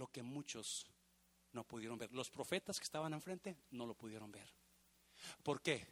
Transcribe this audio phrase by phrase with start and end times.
[0.00, 0.86] lo que muchos
[1.52, 2.10] no pudieron ver.
[2.12, 4.48] Los profetas que estaban enfrente no lo pudieron ver.
[5.42, 5.86] ¿Por qué?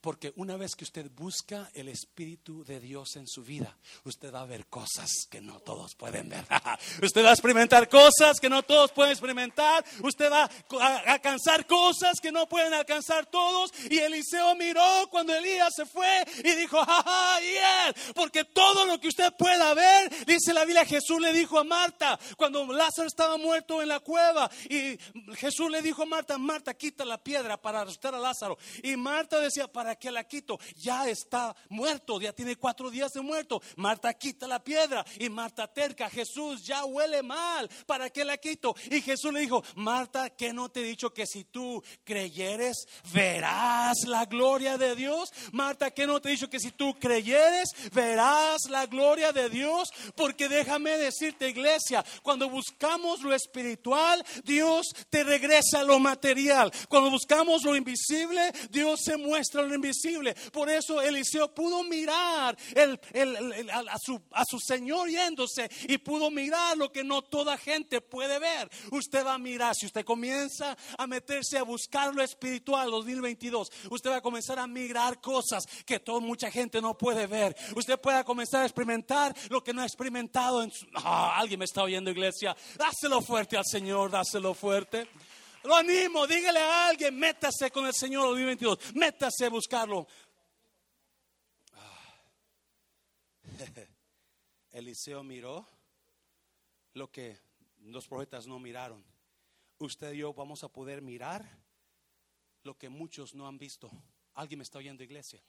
[0.00, 4.42] Porque una vez que usted busca el Espíritu de Dios en su vida, usted va
[4.42, 6.46] a ver cosas que no todos pueden ver.
[7.02, 9.84] usted va a experimentar cosas que no todos pueden experimentar.
[10.02, 10.48] Usted va
[10.80, 13.72] a alcanzar cosas que no pueden alcanzar todos.
[13.90, 17.94] Y Eliseo miró cuando Elías se fue y dijo, jaja, yeah.
[18.14, 22.18] porque todo lo que usted pueda ver, dice la Biblia, Jesús le dijo a Marta,
[22.36, 24.98] cuando Lázaro estaba muerto en la cueva, y
[25.36, 28.58] Jesús le dijo a Marta, Marta, quita la piedra para asustar a Lázaro.
[28.82, 30.58] Y Marta decía, ¿para qué la quito?
[30.76, 33.62] Ya está muerto, ya tiene cuatro días de muerto.
[33.76, 38.74] Marta quita la piedra y Marta terca, Jesús ya huele mal, ¿para qué la quito?
[38.90, 43.98] Y Jesús le dijo, Marta, ¿qué no te he dicho que si tú creyeres, verás
[44.06, 45.32] la gloria de Dios?
[45.52, 49.90] Marta, ¿qué no te he dicho que si tú creyeres, verás la gloria de Dios?
[50.16, 56.72] Porque déjame decirte, iglesia, cuando buscamos lo espiritual, Dios te regresa lo material.
[56.88, 60.34] Cuando buscamos lo invisible, Dios se muestra lo invisible.
[60.52, 62.56] Por eso Eliseo pudo mirar
[63.72, 68.68] a, su, Señor yéndose y pudo mirar lo que no toda gente puede ver.
[68.90, 74.10] Usted va a mirar, si usted comienza a meterse a buscar lo espiritual 2022, usted
[74.10, 77.56] va a comenzar a mirar cosas que toda mucha gente no puede ver.
[77.74, 80.66] Usted puede comenzar a experimentar lo que no ha experimentado.
[80.94, 82.56] Ah, alguien me está oyendo iglesia.
[82.76, 85.08] Dáselo fuerte al Señor, dáselo fuerte.
[85.64, 90.06] Lo animo, dígale a alguien, métase con el Señor 2022, métase a buscarlo.
[91.74, 92.14] Ah.
[94.72, 95.66] Eliseo miró
[96.94, 97.38] lo que
[97.80, 99.04] los profetas no miraron.
[99.78, 101.44] Usted y yo vamos a poder mirar
[102.62, 103.90] lo que muchos no han visto.
[104.34, 105.42] ¿Alguien me está oyendo, iglesia?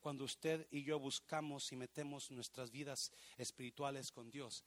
[0.00, 4.64] Cuando usted y yo buscamos y metemos nuestras vidas espirituales con Dios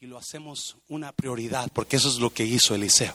[0.00, 3.14] y lo hacemos una prioridad, porque eso es lo que hizo Eliseo.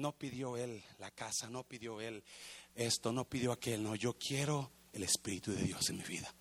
[0.00, 2.22] No pidió él la casa, no pidió él
[2.74, 3.82] esto, no pidió aquel.
[3.82, 6.34] No, yo quiero el Espíritu de Dios en mi vida.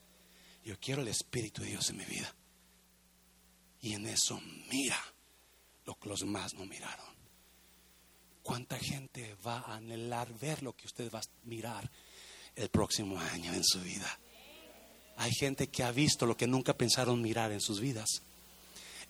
[0.63, 2.33] Yo quiero el Espíritu de Dios en mi vida.
[3.81, 4.39] Y en eso
[4.69, 4.99] mira
[5.85, 7.05] lo que los más no miraron.
[8.43, 11.89] ¿Cuánta gente va a anhelar ver lo que usted va a mirar
[12.55, 14.19] el próximo año en su vida?
[15.17, 18.23] Hay gente que ha visto lo que nunca pensaron mirar en sus vidas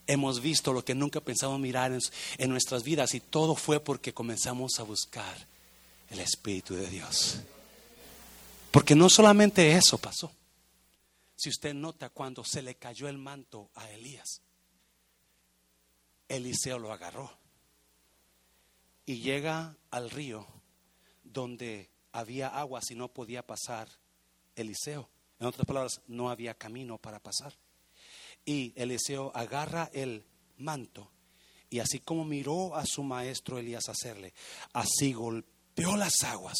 [0.09, 1.95] hemos visto lo que nunca pensamos mirar
[2.37, 5.47] en, nuestras vidas y todo fue porque comenzamos a buscar
[6.09, 7.41] el Espíritu de Dios.
[8.71, 10.31] Porque no solamente eso pasó.
[11.35, 14.41] Si usted nota cuando se le cayó el manto a Elías,
[16.27, 17.31] Eliseo lo agarró
[19.05, 20.47] y llega al río
[21.23, 23.87] donde había agua si no podía pasar
[24.55, 25.07] Eliseo.
[25.39, 27.53] En otras palabras, no había camino para pasar.
[28.45, 30.25] Y Eliseo agarra el
[30.57, 31.11] manto
[31.69, 34.33] y así como miró a su maestro Elías hacerle,
[34.73, 36.57] así golpeó las aguas.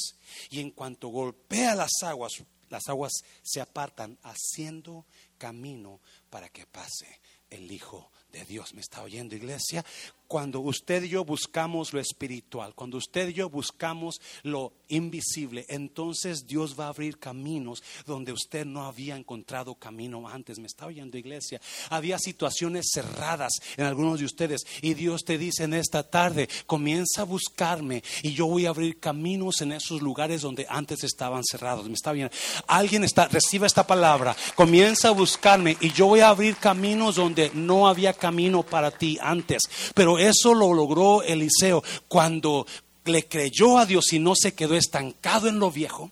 [0.50, 2.34] Y en cuanto golpea las aguas,
[2.70, 5.06] las aguas se apartan haciendo
[5.38, 8.74] camino para que pase el Hijo de Dios.
[8.76, 9.84] ¿Me está oyendo iglesia?
[10.30, 16.46] Cuando usted y yo buscamos lo espiritual, cuando usted y yo buscamos lo invisible, entonces
[16.46, 20.60] Dios va a abrir caminos donde usted no había encontrado camino antes.
[20.60, 21.60] ¿Me está oyendo iglesia?
[21.90, 27.22] Había situaciones cerradas en algunos de ustedes y Dios te dice en esta tarde, comienza
[27.22, 31.88] a buscarme y yo voy a abrir caminos en esos lugares donde antes estaban cerrados.
[31.88, 32.30] ¿Me está bien?
[32.68, 37.50] Alguien está, reciba esta palabra, comienza a buscarme y yo voy a abrir caminos donde
[37.56, 39.64] no había camino para ti antes.
[39.96, 42.66] Pero eso lo logró Eliseo cuando
[43.06, 46.12] le creyó a Dios y no se quedó estancado en lo viejo,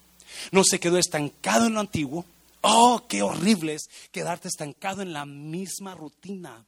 [0.51, 2.25] no se quedó estancado en lo antiguo.
[2.61, 6.65] Oh, qué horrible es quedarte estancado en la misma rutina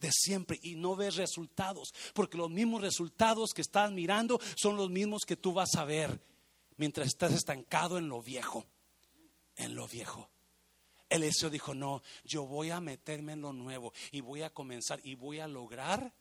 [0.00, 4.90] de siempre y no ves resultados, porque los mismos resultados que estás mirando son los
[4.90, 6.20] mismos que tú vas a ver
[6.76, 8.64] mientras estás estancado en lo viejo,
[9.56, 10.28] en lo viejo.
[11.08, 15.14] Eliseo dijo, no, yo voy a meterme en lo nuevo y voy a comenzar y
[15.14, 16.12] voy a lograr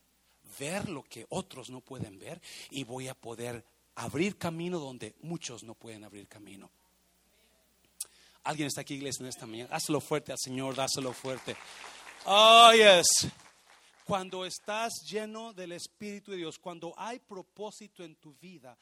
[0.59, 3.65] ver lo que otros no pueden ver y voy a poder
[3.95, 6.69] abrir camino donde muchos no pueden abrir camino.
[8.43, 9.69] Alguien está aquí, iglesia, en esta mañana.
[9.69, 11.55] Dáselo fuerte al Señor, dáselo fuerte.
[12.25, 13.07] Oh, yes.
[14.05, 18.77] Cuando estás lleno del Espíritu de Dios, cuando hay propósito en tu vida,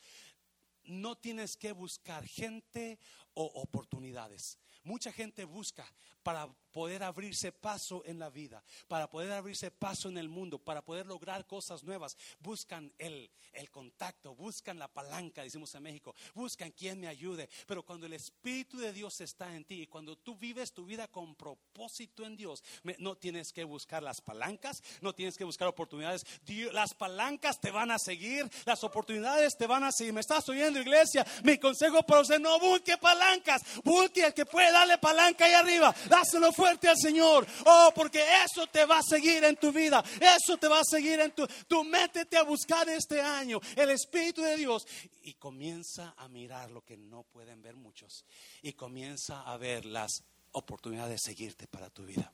[0.85, 2.99] no tienes que buscar gente
[3.33, 4.57] o oportunidades.
[4.83, 5.85] Mucha gente busca
[6.23, 10.81] para poder abrirse paso en la vida, para poder abrirse paso en el mundo, para
[10.81, 16.71] poder lograr cosas nuevas, buscan el, el contacto, buscan la palanca, decimos en México, buscan
[16.71, 17.47] quien me ayude.
[17.67, 21.07] Pero cuando el Espíritu de Dios está en ti y cuando tú vives tu vida
[21.07, 22.63] con propósito en Dios,
[22.97, 26.25] no tienes que buscar las palancas, no tienes que buscar oportunidades.
[26.71, 30.13] las palancas te van a seguir, las oportunidades te van a seguir.
[30.13, 31.25] ¿Me estás oyendo, iglesia?
[31.43, 35.93] Mi consejo para usted, no busque palancas, busque el que puede darle palanca ahí arriba.
[36.09, 37.45] Dáselo fuerte al Señor.
[37.65, 40.03] Oh, porque eso te va a seguir en tu vida.
[40.19, 41.47] Eso te va a seguir en tu...
[41.67, 44.85] Tú métete a buscar este año el Espíritu de Dios
[45.23, 48.25] y comienza a mirar lo que no pueden ver muchos.
[48.61, 52.31] Y comienza a ver las oportunidades de seguirte para tu vida.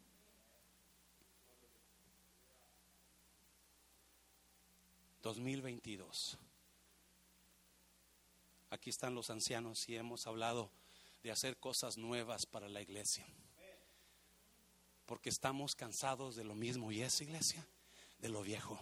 [5.21, 6.37] ...2022...
[8.71, 10.71] Aquí están los ancianos y hemos hablado
[11.23, 13.25] de hacer cosas nuevas para la iglesia.
[15.09, 16.91] Porque estamos cansados de lo mismo.
[16.91, 17.65] ¿Y es iglesia?
[18.19, 18.79] De lo viejo.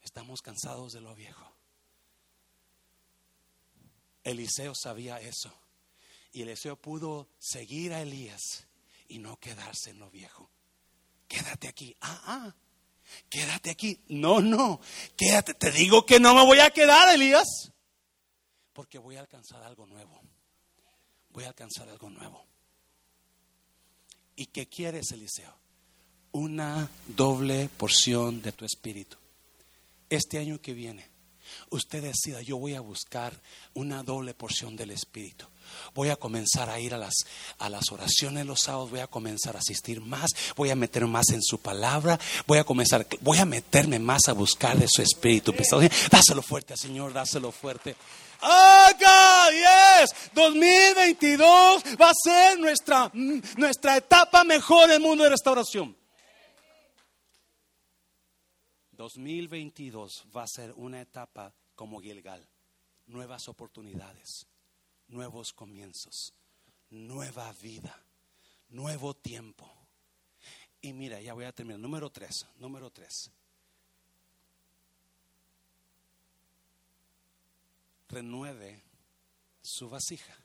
[0.00, 1.52] Estamos cansados de lo viejo.
[4.22, 5.52] Eliseo sabía eso.
[6.30, 8.68] Y Eliseo pudo seguir a Elías
[9.08, 10.48] y no quedarse en lo viejo.
[11.26, 11.96] Quédate aquí.
[12.00, 12.54] Ah, ah.
[13.28, 14.00] Quédate aquí.
[14.06, 14.80] No, no.
[15.16, 15.54] Quédate.
[15.54, 17.72] Te digo que no me voy a quedar, Elías.
[18.72, 20.22] Porque voy a alcanzar algo nuevo
[21.38, 22.44] voy a alcanzar algo nuevo.
[24.38, 25.52] ¿Y qué quieres, Eliseo?
[26.30, 29.16] Una doble porción de tu espíritu.
[30.08, 31.04] Este año que viene,
[31.70, 33.42] usted decida, yo voy a buscar
[33.74, 35.46] una doble porción del espíritu.
[35.94, 37.14] Voy a comenzar a ir a las,
[37.58, 41.30] a las oraciones los sábados, voy a comenzar a asistir más, voy a meterme más
[41.30, 45.54] en su palabra, voy a comenzar, voy a meterme más a buscar de su espíritu.
[46.10, 47.96] Dáselo fuerte, Señor, dáselo fuerte.
[48.40, 50.30] Haga, yes.
[50.32, 55.96] 2022 va a ser nuestra, nuestra etapa mejor en el mundo de restauración.
[58.92, 62.46] 2022 va a ser una etapa como Gilgal.
[63.06, 64.46] Nuevas oportunidades,
[65.08, 66.32] nuevos comienzos,
[66.90, 68.02] nueva vida,
[68.68, 69.70] nuevo tiempo.
[70.80, 71.80] Y mira, ya voy a terminar.
[71.80, 73.32] Número tres, número tres.
[78.08, 78.82] renueve
[79.62, 80.36] su vasija.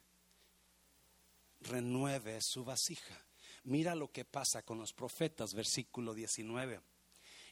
[1.62, 3.18] Renueve su vasija.
[3.64, 6.82] Mira lo que pasa con los profetas, versículo 19.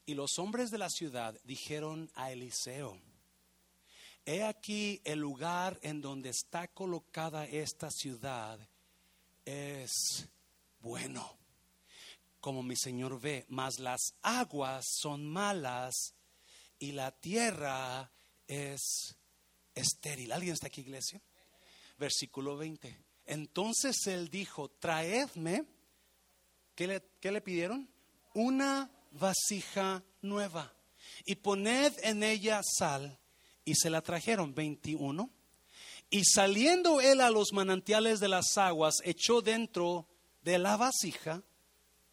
[0.06, 3.00] Y los hombres de la ciudad dijeron a Eliseo,
[4.26, 8.60] he aquí el lugar en donde está colocada esta ciudad
[9.46, 10.28] es
[10.80, 11.38] bueno,
[12.40, 16.16] como mi Señor ve, mas las aguas son malas
[16.80, 18.12] y la tierra
[18.48, 19.16] es
[19.76, 20.32] estéril.
[20.32, 21.22] ¿Alguien está aquí, iglesia?
[21.98, 22.98] Versículo 20.
[23.26, 25.66] Entonces él dijo, traedme,
[26.76, 27.88] ¿qué le, qué le pidieron?
[28.34, 30.74] Una vasija nueva
[31.26, 33.20] y poned en ella sal.
[33.66, 35.30] Y se la trajeron, 21.
[36.10, 40.08] Y saliendo él a los manantiales de las aguas, echó dentro
[40.44, 41.42] de la vasija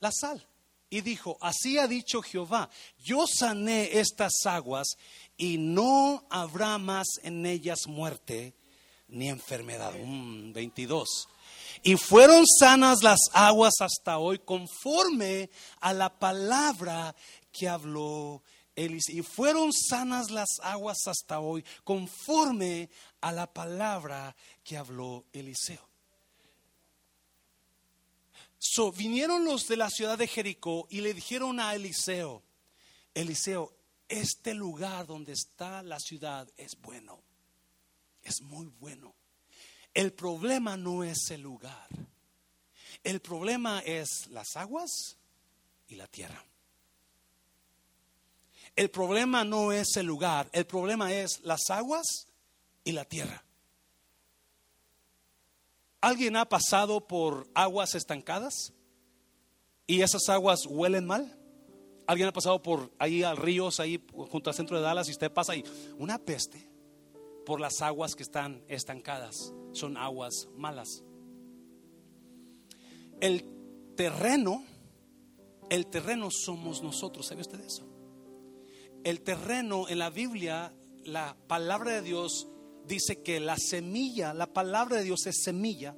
[0.00, 0.46] la sal.
[0.90, 4.96] Y dijo, así ha dicho Jehová, yo sané estas aguas
[5.36, 8.54] y no habrá más en ellas muerte
[9.08, 9.92] ni enfermedad.
[9.92, 11.08] 22.
[11.26, 11.38] Mm,
[11.82, 17.14] y fueron sanas las aguas hasta hoy conforme a la palabra
[17.52, 18.42] que habló
[18.78, 22.88] Y fueron sanas las aguas hasta hoy conforme
[23.20, 25.88] a la palabra que habló Eliseo.
[28.58, 32.44] So, vinieron los de la ciudad de Jericó y le dijeron a Eliseo,
[33.14, 33.74] Eliseo,
[34.08, 37.20] este lugar donde está la ciudad es bueno,
[38.22, 39.14] es muy bueno.
[39.92, 41.88] El problema no es el lugar,
[43.02, 45.16] el problema es las aguas
[45.88, 46.44] y la tierra.
[48.78, 52.28] El problema no es el lugar, el problema es las aguas
[52.84, 53.44] y la tierra.
[56.00, 58.72] ¿Alguien ha pasado por aguas estancadas?
[59.88, 61.36] ¿Y esas aguas huelen mal?
[62.06, 65.32] ¿Alguien ha pasado por ahí al ríos, ahí junto al centro de Dallas y usted
[65.32, 65.64] pasa ahí?
[65.98, 66.70] Una peste
[67.44, 69.52] por las aguas que están estancadas.
[69.72, 71.02] Son aguas malas.
[73.20, 73.44] El
[73.96, 74.62] terreno,
[75.68, 77.26] el terreno somos nosotros.
[77.26, 77.87] ¿Sabe usted eso?
[79.08, 80.70] El terreno en la Biblia,
[81.04, 82.46] la palabra de Dios
[82.86, 85.96] dice que la semilla, la palabra de Dios es semilla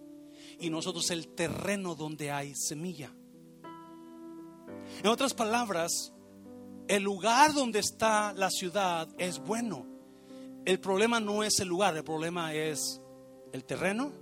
[0.60, 3.12] y nosotros el terreno donde hay semilla.
[5.02, 6.12] En otras palabras,
[6.86, 9.88] el lugar donde está la ciudad es bueno.
[10.64, 13.00] El problema no es el lugar, el problema es
[13.52, 14.12] el terreno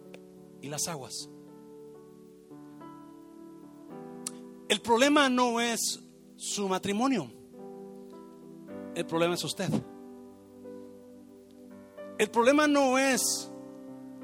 [0.62, 1.28] y las aguas.
[4.66, 6.00] El problema no es
[6.38, 7.37] su matrimonio.
[8.98, 9.70] El problema es usted.
[12.18, 13.48] El problema no es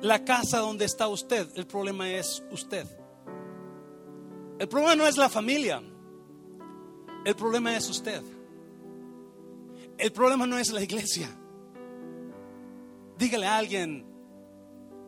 [0.01, 1.47] la casa donde está usted.
[1.55, 2.85] El problema es usted.
[4.59, 5.81] El problema no es la familia.
[7.25, 8.21] El problema es usted.
[9.97, 11.29] El problema no es la iglesia.
[13.17, 14.05] Dígale a alguien,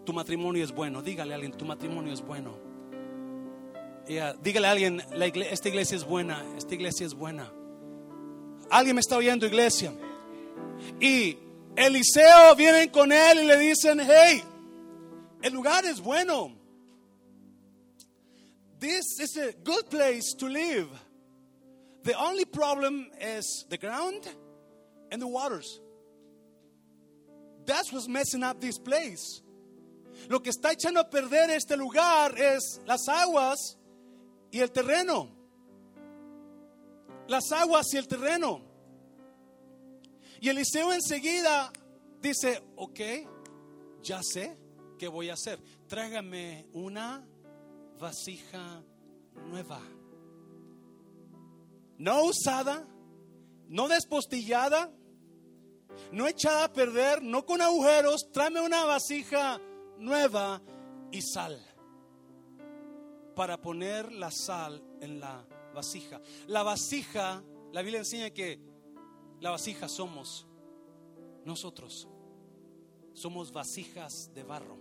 [0.04, 1.02] tu matrimonio es bueno.
[1.02, 2.56] Dígale a alguien, tu matrimonio es bueno.
[4.06, 5.02] dígale a alguien,
[5.50, 7.52] esta iglesia es buena, esta iglesia es buena.
[8.70, 9.92] Alguien me está oyendo, iglesia.
[11.00, 11.36] Y
[11.76, 14.42] Eliseo vienen con él y le dicen, hey,
[15.42, 16.52] el lugar es bueno.
[18.78, 20.88] This is a good place to live.
[22.02, 24.28] The only problem is the ground
[25.10, 25.80] and the waters.
[27.64, 29.42] That's what's messing up this place.
[30.28, 33.76] Lo que está echando a perder este lugar es las aguas
[34.52, 35.35] y el terreno.
[37.28, 38.60] Las aguas y el terreno.
[40.40, 41.72] Y Eliseo enseguida
[42.20, 43.00] dice, ok,
[44.02, 44.56] ya sé
[44.98, 45.60] qué voy a hacer.
[45.88, 47.26] Tráigame una
[47.98, 48.82] vasija
[49.48, 49.80] nueva.
[51.98, 52.86] No usada,
[53.68, 54.92] no despostillada,
[56.12, 58.28] no echada a perder, no con agujeros.
[58.32, 59.60] Tráeme una vasija
[59.98, 60.60] nueva
[61.10, 61.58] y sal
[63.34, 66.20] para poner la sal en la vasija.
[66.48, 68.58] La vasija, la Biblia enseña que
[69.40, 70.46] la vasija somos
[71.44, 72.08] nosotros.
[73.12, 74.78] Somos vasijas de barro.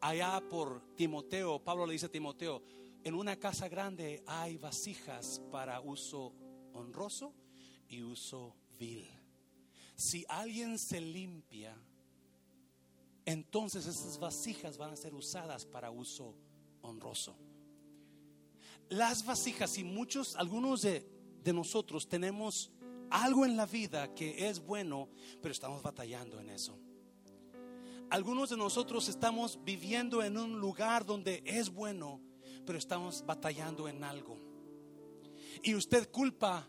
[0.00, 2.62] Allá por Timoteo, Pablo le dice a Timoteo,
[3.02, 6.32] en una casa grande hay vasijas para uso
[6.72, 7.34] honroso
[7.88, 9.08] y uso vil.
[9.96, 11.74] Si alguien se limpia,
[13.24, 16.36] entonces esas vasijas van a ser usadas para uso
[16.82, 17.36] honroso.
[18.88, 21.06] Las vasijas y muchos, algunos de,
[21.42, 22.70] de nosotros tenemos
[23.10, 25.08] algo en la vida que es bueno,
[25.42, 26.78] pero estamos batallando en eso.
[28.10, 32.20] Algunos de nosotros estamos viviendo en un lugar donde es bueno,
[32.64, 34.38] pero estamos batallando en algo.
[35.62, 36.68] Y usted culpa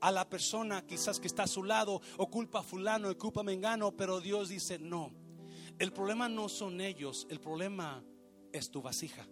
[0.00, 3.40] a la persona quizás que está a su lado, o culpa a fulano, o culpa
[3.40, 5.10] a mengano, pero Dios dice, no,
[5.78, 8.04] el problema no son ellos, el problema
[8.52, 9.26] es tu vasija.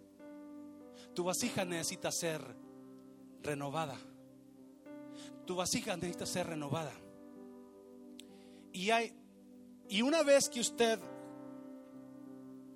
[1.15, 2.41] Tu vasija necesita ser
[3.41, 3.97] renovada.
[5.45, 6.93] Tu vasija necesita ser renovada.
[8.73, 9.13] Y hay
[9.87, 10.99] y una vez que usted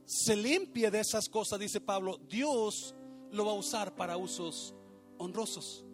[0.06, 2.96] se limpie de esas cosas, dice Pablo, Dios
[3.32, 4.76] lo va a usar para usos
[5.18, 5.86] honrosos.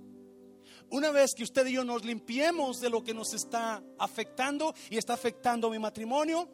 [0.89, 4.98] Una vez que usted y yo nos limpiemos de lo que nos está afectando y
[4.98, 6.48] está afectando mi matrimonio,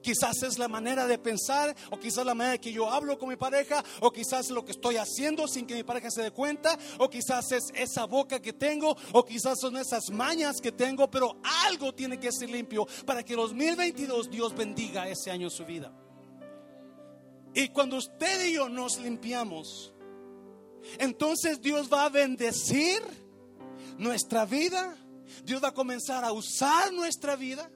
[0.00, 3.36] Quizás es la manera de pensar, o quizás la manera que yo hablo con mi
[3.36, 7.08] pareja, o quizás lo que estoy haciendo sin que mi pareja se dé cuenta, o
[7.08, 11.36] quizás es esa boca que tengo, o quizás son esas mañas que tengo, pero
[11.66, 15.92] algo tiene que ser limpio para que 2022 Dios bendiga ese año su vida.
[17.54, 19.92] Y cuando usted y yo nos limpiamos,
[20.98, 23.02] entonces Dios va a bendecir
[23.98, 24.96] nuestra vida,
[25.44, 27.70] Dios va a comenzar a usar nuestra vida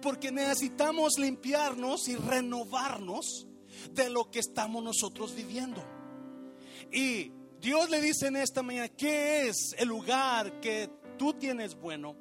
[0.00, 3.46] porque necesitamos limpiarnos y renovarnos
[3.92, 5.82] de lo que estamos nosotros viviendo.
[6.92, 12.16] Y Dios le dice en esta mañana, ¿qué es el lugar que tú tienes bueno,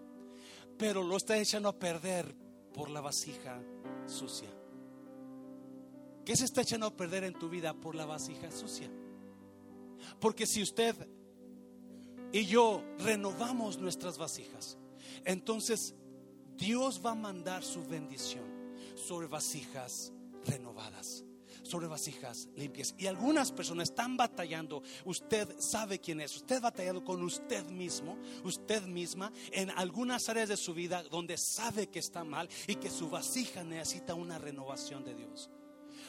[0.77, 2.35] pero lo está echando a perder
[2.73, 3.61] por la vasija
[4.07, 4.49] sucia?
[6.25, 8.89] ¿Qué se está echando a perder en tu vida por la vasija sucia?
[10.19, 10.95] Porque si usted
[12.33, 14.77] y yo renovamos nuestras vasijas,
[15.23, 15.95] entonces
[16.57, 18.43] Dios va a mandar su bendición
[18.95, 20.11] sobre vasijas
[20.45, 21.23] renovadas,
[21.61, 22.95] sobre vasijas limpias.
[22.97, 28.83] Y algunas personas están batallando, usted sabe quién es, usted batallando con usted mismo, usted
[28.83, 33.09] misma, en algunas áreas de su vida donde sabe que está mal y que su
[33.09, 35.49] vasija necesita una renovación de Dios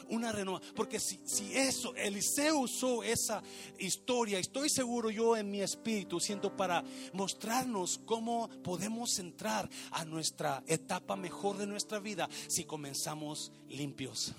[0.09, 0.73] una renovación.
[0.75, 3.41] Porque si, si, eso, Eliseo usó esa
[3.77, 6.83] historia, estoy seguro yo en mi espíritu, siento para
[7.13, 14.33] mostrarnos cómo podemos entrar a nuestra etapa mejor de nuestra vida si comenzamos limpios.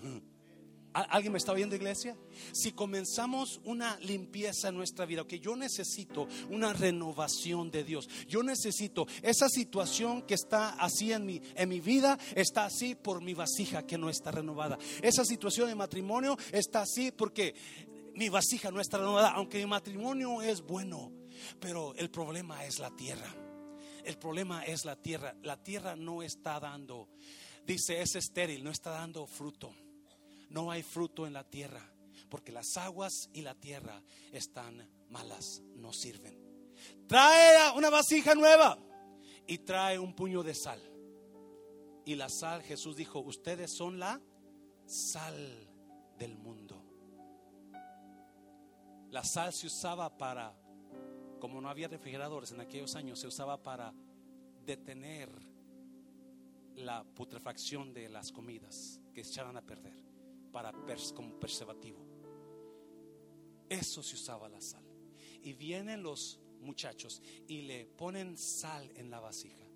[0.96, 2.16] ¿Alguien me está viendo, iglesia?
[2.52, 8.08] Si comenzamos una limpieza en nuestra vida, que yo necesito una renovación de Dios.
[8.26, 13.20] Yo necesito esa situación que está así en mi, en mi vida, está así por
[13.20, 14.78] mi vasija que no está renovada.
[15.02, 17.54] Esa situación de matrimonio está así porque
[18.14, 21.12] mi vasija no está renovada, aunque mi matrimonio es bueno.
[21.60, 23.34] Pero el problema es la tierra.
[24.02, 25.36] El problema es la tierra.
[25.42, 27.10] La tierra no está dando,
[27.66, 29.74] dice, es estéril, no está dando fruto
[30.48, 31.92] no hay fruto en la tierra,
[32.28, 36.36] porque las aguas y la tierra están malas no sirven.
[37.06, 38.78] Trae una vasija nueva
[39.46, 40.80] y trae un puño de sal.
[42.04, 44.20] Y la sal, Jesús dijo, ustedes son la
[44.86, 45.68] sal
[46.18, 46.82] del mundo.
[49.10, 50.54] La sal se usaba para,
[51.40, 53.92] como no había refrigeradores en aquellos años, se usaba para
[54.64, 55.30] detener
[56.74, 59.94] la putrefacción de las comidas que se echaran a perder,
[60.56, 60.72] para
[61.14, 61.98] como preservativo.
[63.68, 64.82] Eso se usaba la sal.
[65.42, 69.66] Y vienen los muchachos y le ponen sal en la vasija.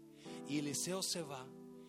[0.48, 1.46] Y Eliseo se va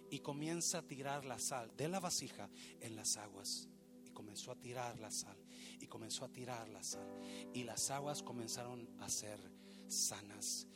[0.09, 2.49] y comienza a tirar la sal de la vasija
[2.81, 3.69] en las aguas.
[4.05, 5.37] Y comenzó a tirar la sal.
[5.79, 7.07] Y comenzó a tirar la sal.
[7.53, 9.39] Y las aguas comenzaron a ser
[9.87, 10.67] sanas.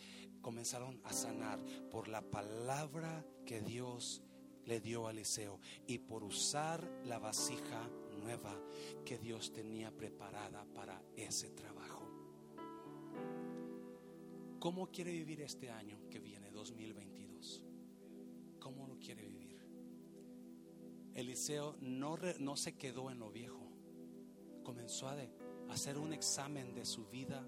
[0.42, 4.22] Comenzaron a sanar por la palabra que Dios
[4.64, 8.60] le dio a Eliseo y por usar la vasija nueva
[9.06, 12.04] que Dios tenía preparada para ese trabajo.
[14.60, 17.64] ¿Cómo quiere vivir este año que viene, 2022?
[18.60, 19.56] ¿Cómo lo quiere vivir?
[21.14, 23.72] Eliseo no, no se quedó en lo viejo,
[24.64, 25.16] comenzó a
[25.70, 27.46] hacer un examen de su vida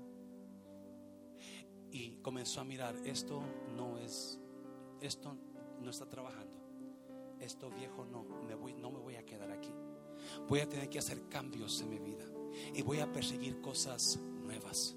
[1.92, 3.44] y comenzó a mirar, esto
[3.76, 4.40] no es,
[5.02, 5.36] esto
[5.82, 6.60] no está trabajando,
[7.40, 9.74] esto viejo no, me voy, no me voy a quedar aquí.
[10.48, 12.26] Voy a tener que hacer cambios en mi vida
[12.74, 14.96] y voy a perseguir cosas nuevas.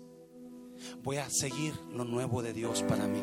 [1.02, 3.22] Voy a seguir lo nuevo de Dios para mí.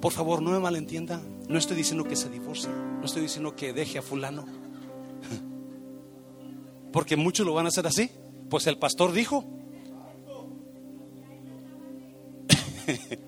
[0.00, 1.20] Por favor, no me malentienda.
[1.48, 2.70] No estoy diciendo que se divorcie.
[2.70, 4.44] No estoy diciendo que deje a fulano.
[6.92, 8.10] Porque muchos lo van a hacer así.
[8.48, 9.44] Pues el pastor dijo.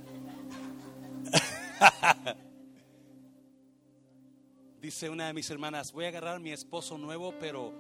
[5.09, 7.73] Una de mis hermanas, voy a agarrar a mi esposo nuevo, pero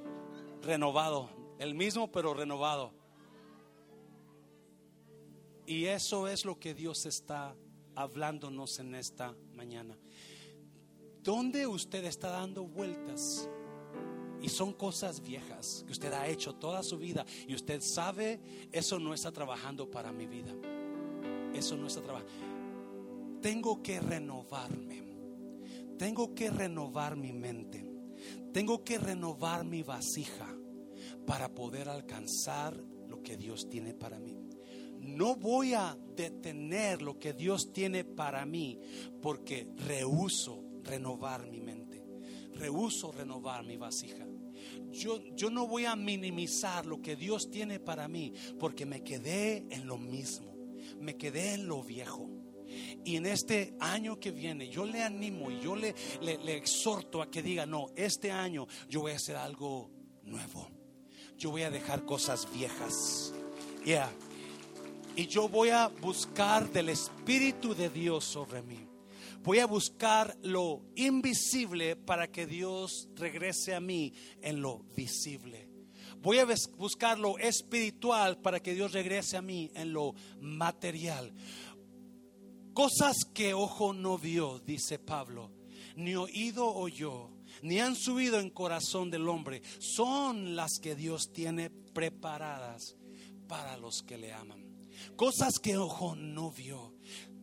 [0.62, 1.29] renovado.
[1.59, 2.93] El mismo, pero renovado.
[5.67, 7.55] Y eso es lo que Dios está
[7.95, 9.99] hablándonos en esta mañana.
[11.23, 13.49] ¿Dónde usted está dando vueltas?
[14.41, 18.41] Y son cosas viejas que usted ha hecho toda su vida y usted sabe,
[18.73, 20.55] eso no está trabajando para mi vida.
[21.53, 22.33] Eso no está trabajando.
[23.43, 25.10] Tengo que renovarme.
[26.00, 27.86] Tengo que renovar mi mente.
[28.52, 30.49] Tengo que renovar mi vasija
[31.26, 32.75] para poder alcanzar
[33.06, 34.41] lo que Dios tiene para mí
[35.00, 38.78] no voy a detener lo que Dios tiene para mí
[39.23, 42.04] porque rehuso renovar mi mente,
[42.54, 44.26] rehuso renovar mi vasija.
[44.91, 49.65] Yo, yo no voy a minimizar lo que Dios tiene para mí porque me quedé
[49.71, 50.54] en lo mismo,
[51.00, 52.40] me quedé en lo viejo.
[53.04, 57.30] Y en este año que viene, yo le animo y yo le, le, exhorto a
[57.30, 59.91] que diga, no, este año yo voy a hacer algo
[60.23, 60.69] nuevo.
[61.36, 63.32] Yo voy a dejar cosas viejas.
[63.84, 64.10] Yeah
[65.17, 68.86] y yo voy a buscar del Espíritu de Dios sobre mí.
[69.43, 75.69] Voy a buscar lo invisible para que Dios regrese a mí en lo visible.
[76.23, 81.32] Voy a buscar lo espiritual para que Dios regrese a mí en lo material.
[82.75, 85.50] Cosas que ojo no vio, dice Pablo,
[85.97, 87.30] ni oído oyó,
[87.63, 92.97] ni han subido en corazón del hombre, son las que Dios tiene preparadas
[93.49, 94.65] para los que le aman.
[95.17, 96.95] Cosas que ojo no vio.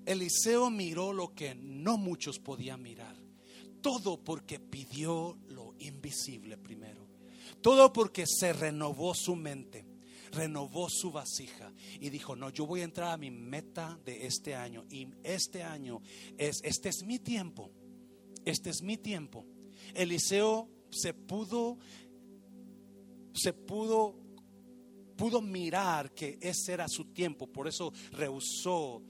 [0.05, 3.15] Eliseo miró lo que no muchos podían mirar.
[3.81, 7.07] Todo porque pidió lo invisible primero.
[7.61, 9.85] Todo porque se renovó su mente,
[10.37, 14.55] renovó su vasija y dijo, no, yo voy a entrar a mi meta de este
[14.55, 14.85] año.
[14.89, 16.01] Y este año
[16.37, 17.71] es, este es mi tiempo.
[18.45, 19.45] Este es mi tiempo.
[19.93, 21.77] Eliseo se pudo,
[23.33, 24.27] se pudo
[25.17, 29.01] pudo mirar que ese era su tiempo, por eso rehusó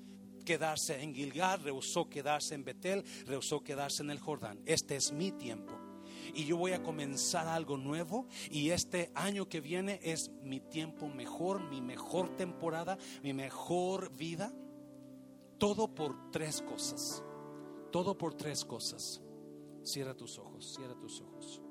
[0.46, 4.62] quedarse en Gilgal, rehusó quedarse en Betel, rehusó quedarse en el Jordán.
[4.66, 5.77] Este es mi tiempo.
[6.34, 11.08] Y yo voy a comenzar algo nuevo y este año que viene es mi tiempo
[11.08, 14.54] mejor, mi mejor temporada, mi mejor vida.
[15.58, 17.24] Todo por tres cosas.
[17.92, 19.22] Todo por tres cosas.
[19.84, 21.62] Cierra tus ojos, cierra tus ojos.